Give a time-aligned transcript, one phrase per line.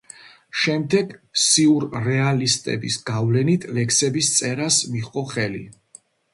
[0.61, 5.67] შემდეგ სიურრეალისტების გავლენით ლექსების წერას მიჰყო ხელი.